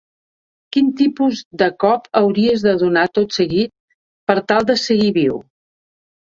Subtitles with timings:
[0.75, 3.73] Quin tipus de cop hauries de donar tot seguit
[4.33, 5.39] per tal de seguir viu?